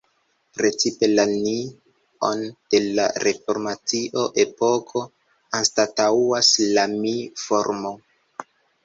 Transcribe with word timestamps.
Precipe 0.59 1.07
la 1.09 1.25
"ni"-on 1.33 2.39
de 2.75 2.79
la 2.99 3.05
reformacio-epoko 3.25 5.03
anstataŭas 5.59 6.51
la 6.79 6.87
"mi"-formo. 6.95 7.93